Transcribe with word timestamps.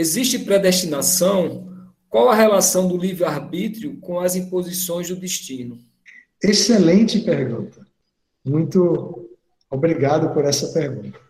Existe 0.00 0.38
predestinação? 0.38 1.68
Qual 2.08 2.30
a 2.30 2.34
relação 2.34 2.88
do 2.88 2.96
livre-arbítrio 2.96 3.98
com 3.98 4.18
as 4.18 4.34
imposições 4.34 5.08
do 5.08 5.14
destino? 5.14 5.78
Excelente 6.42 7.20
pergunta. 7.20 7.86
Muito 8.42 9.28
obrigado 9.70 10.32
por 10.32 10.46
essa 10.46 10.68
pergunta. 10.68 11.20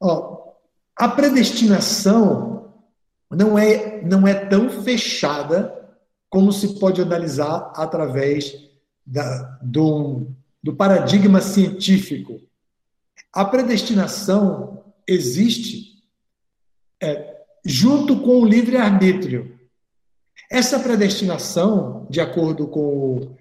Ó, 0.00 0.54
a 0.96 1.08
predestinação 1.08 2.74
não 3.30 3.56
é, 3.56 4.02
não 4.02 4.26
é 4.26 4.34
tão 4.34 4.68
fechada 4.82 5.72
como 6.28 6.52
se 6.52 6.80
pode 6.80 7.00
analisar 7.00 7.72
através 7.76 8.70
da, 9.06 9.56
do, 9.62 10.26
do 10.60 10.74
paradigma 10.74 11.40
científico. 11.40 12.40
A 13.32 13.44
predestinação 13.44 14.82
existe 15.06 16.02
é, 17.00 17.34
junto 17.64 18.20
com 18.20 18.40
o 18.40 18.44
livre-arbítrio. 18.44 19.58
Essa 20.50 20.78
predestinação, 20.78 22.06
de 22.10 22.20
acordo 22.20 22.66
com 22.68 23.34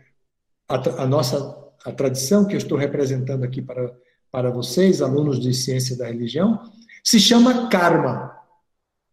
a, 0.67 1.03
a, 1.03 1.05
nossa 1.05 1.57
a 1.85 1.91
tradição 1.91 2.45
que 2.45 2.53
eu 2.53 2.57
estou 2.57 2.77
representando 2.77 3.43
aqui 3.43 3.61
para, 3.61 3.93
para 4.31 4.49
vocês, 4.49 5.01
alunos 5.01 5.39
de 5.39 5.53
ciência 5.53 5.97
da 5.97 6.07
religião, 6.07 6.59
se 7.03 7.19
chama 7.19 7.67
karma, 7.67 8.33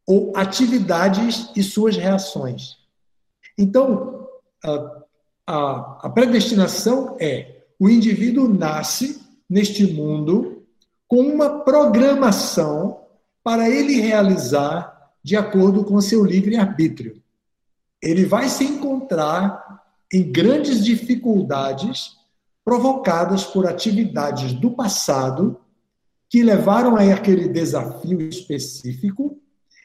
ou 0.07 0.33
atividades 0.37 1.51
e 1.55 1.63
suas 1.63 1.97
reações. 1.97 2.77
Então, 3.59 4.29
a, 4.65 5.03
a, 5.47 5.99
a 6.07 6.11
predestinação 6.11 7.17
é 7.21 7.65
o 7.79 7.89
indivíduo 7.89 8.49
nasce 8.49 9.21
neste 9.49 9.87
mundo 9.87 10.65
com 11.09 11.23
uma 11.23 11.61
programação 11.61 13.01
para 13.43 13.69
ele 13.69 14.01
realizar 14.01 15.00
de 15.23 15.37
acordo 15.37 15.85
com 15.85 16.01
seu 16.01 16.25
livre-arbítrio 16.25 17.21
ele 18.03 18.25
vai 18.25 18.49
se 18.49 18.65
encontrar 18.65 19.83
em 20.13 20.31
grandes 20.31 20.85
dificuldades 20.85 22.17
provocadas 22.65 23.45
por 23.45 23.67
atividades 23.67 24.53
do 24.53 24.71
passado 24.71 25.61
que 26.29 26.43
levaram 26.43 26.97
a 26.97 27.03
aquele 27.13 27.49
desafio 27.49 28.21
específico, 28.21 29.37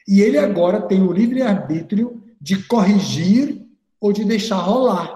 e 0.06 0.20
ele 0.20 0.38
agora 0.38 0.82
tem 0.82 1.02
o 1.02 1.12
livre-arbítrio 1.12 2.22
de 2.40 2.62
corrigir 2.64 3.66
ou 4.00 4.12
de 4.12 4.24
deixar 4.24 4.58
rolar, 4.58 5.12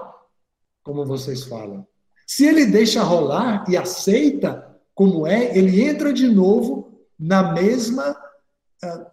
como 0.82 1.06
vocês 1.06 1.44
falam. 1.44 1.86
Se 2.26 2.44
ele 2.44 2.66
deixa 2.66 3.02
rolar 3.02 3.64
e 3.68 3.76
aceita 3.76 4.66
como 4.92 5.26
é, 5.26 5.56
ele 5.56 5.80
entra 5.80 6.12
de 6.12 6.26
novo 6.26 7.00
na 7.16 7.52
mesma 7.52 8.16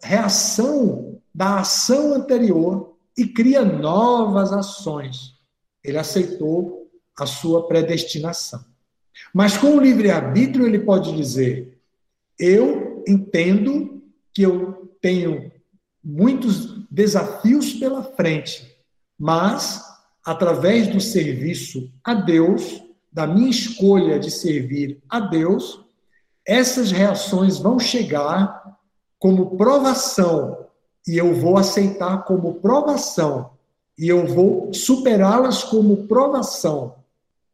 reação 0.02 1.20
da 1.34 1.60
ação 1.60 2.14
anterior 2.14 2.96
e 3.16 3.26
cria 3.26 3.64
novas 3.64 4.52
ações. 4.52 5.34
Ele 5.84 5.98
aceitou 5.98 6.90
a 7.18 7.26
sua 7.26 7.66
predestinação. 7.66 8.64
Mas 9.34 9.56
com 9.56 9.76
o 9.76 9.80
livre-arbítrio, 9.80 10.66
ele 10.66 10.78
pode 10.78 11.14
dizer: 11.14 11.78
eu 12.38 13.02
entendo 13.06 14.02
que 14.32 14.42
eu 14.42 14.94
tenho 15.00 15.50
muitos 16.02 16.86
desafios 16.90 17.74
pela 17.74 18.02
frente, 18.02 18.76
mas 19.18 19.84
através 20.24 20.86
do 20.88 21.00
serviço 21.00 21.92
a 22.04 22.14
Deus, 22.14 22.82
da 23.12 23.26
minha 23.26 23.50
escolha 23.50 24.18
de 24.18 24.30
servir 24.30 25.02
a 25.08 25.18
Deus, 25.18 25.84
essas 26.46 26.90
reações 26.90 27.58
vão 27.58 27.78
chegar 27.78 28.77
como 29.18 29.56
provação 29.56 30.68
e 31.08 31.16
eu 31.16 31.34
vou 31.34 31.56
aceitar 31.56 32.24
como 32.24 32.60
provação, 32.60 33.52
e 33.98 34.06
eu 34.08 34.26
vou 34.26 34.72
superá-las 34.74 35.64
como 35.64 36.06
provação, 36.06 36.96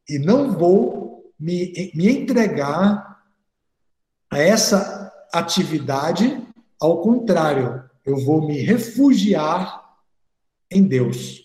e 0.08 0.18
não 0.18 0.50
vou 0.50 1.32
me, 1.38 1.92
me 1.94 2.10
entregar 2.10 3.22
a 4.28 4.38
essa 4.40 5.12
atividade, 5.32 6.42
ao 6.80 7.00
contrário, 7.00 7.84
eu 8.04 8.18
vou 8.24 8.44
me 8.44 8.58
refugiar 8.58 9.84
em 10.68 10.82
Deus, 10.82 11.44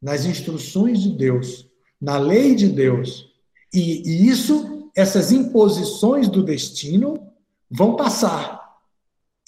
nas 0.00 0.26
instruções 0.26 1.00
de 1.00 1.10
Deus, 1.10 1.66
na 1.98 2.18
lei 2.18 2.54
de 2.54 2.68
Deus. 2.68 3.30
E, 3.72 4.02
e 4.06 4.28
isso, 4.28 4.90
essas 4.94 5.32
imposições 5.32 6.28
do 6.28 6.42
destino 6.42 7.32
vão 7.70 7.96
passar. 7.96 8.65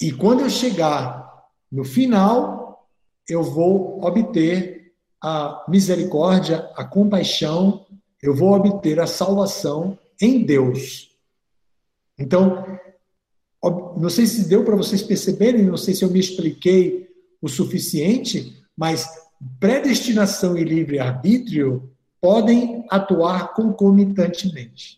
E 0.00 0.12
quando 0.12 0.40
eu 0.40 0.50
chegar 0.50 1.46
no 1.70 1.84
final, 1.84 2.88
eu 3.28 3.42
vou 3.42 4.02
obter 4.02 4.92
a 5.20 5.64
misericórdia, 5.68 6.70
a 6.76 6.84
compaixão, 6.84 7.84
eu 8.22 8.34
vou 8.34 8.52
obter 8.52 9.00
a 9.00 9.06
salvação 9.06 9.98
em 10.20 10.44
Deus. 10.44 11.10
Então, 12.18 12.64
não 13.96 14.08
sei 14.08 14.26
se 14.26 14.48
deu 14.48 14.64
para 14.64 14.76
vocês 14.76 15.02
perceberem, 15.02 15.64
não 15.64 15.76
sei 15.76 15.94
se 15.94 16.04
eu 16.04 16.10
me 16.10 16.20
expliquei 16.20 17.08
o 17.40 17.48
suficiente, 17.48 18.64
mas 18.76 19.08
predestinação 19.60 20.56
e 20.56 20.64
livre-arbítrio 20.64 21.90
podem 22.20 22.84
atuar 22.90 23.54
concomitantemente. 23.54 24.97